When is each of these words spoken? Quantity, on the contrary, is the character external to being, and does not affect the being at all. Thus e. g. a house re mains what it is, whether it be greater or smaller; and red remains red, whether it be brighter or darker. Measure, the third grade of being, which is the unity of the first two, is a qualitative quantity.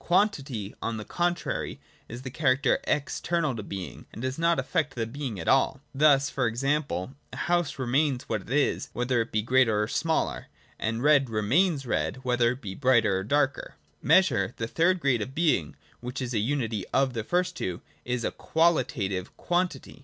Quantity, 0.00 0.74
on 0.82 0.96
the 0.96 1.04
contrary, 1.04 1.78
is 2.08 2.22
the 2.22 2.30
character 2.32 2.80
external 2.82 3.54
to 3.54 3.62
being, 3.62 4.06
and 4.12 4.22
does 4.22 4.40
not 4.40 4.58
affect 4.58 4.96
the 4.96 5.06
being 5.06 5.38
at 5.38 5.46
all. 5.46 5.80
Thus 5.94 6.36
e. 6.36 6.50
g. 6.50 6.66
a 7.30 7.36
house 7.36 7.78
re 7.78 7.86
mains 7.86 8.28
what 8.28 8.40
it 8.42 8.50
is, 8.50 8.90
whether 8.92 9.20
it 9.20 9.30
be 9.30 9.40
greater 9.40 9.84
or 9.84 9.86
smaller; 9.86 10.48
and 10.80 11.00
red 11.04 11.30
remains 11.30 11.86
red, 11.86 12.16
whether 12.24 12.50
it 12.50 12.60
be 12.60 12.74
brighter 12.74 13.18
or 13.18 13.22
darker. 13.22 13.76
Measure, 14.02 14.52
the 14.56 14.66
third 14.66 14.98
grade 14.98 15.22
of 15.22 15.32
being, 15.32 15.76
which 16.00 16.20
is 16.20 16.32
the 16.32 16.40
unity 16.40 16.84
of 16.92 17.12
the 17.12 17.22
first 17.22 17.54
two, 17.56 17.80
is 18.04 18.24
a 18.24 18.32
qualitative 18.32 19.36
quantity. 19.36 20.02